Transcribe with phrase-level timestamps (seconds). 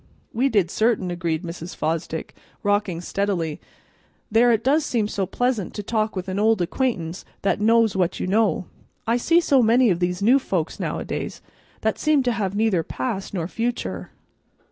[0.33, 1.75] "We did certain," agreed Mrs.
[1.75, 3.61] Fosdick, rocking steadily.
[4.31, 8.19] "There, it does seem so pleasant to talk with an old acquaintance that knows what
[8.19, 8.65] you know.
[9.05, 11.39] I see so many of these new folks nowadays,
[11.81, 14.09] that seem to have neither past nor future.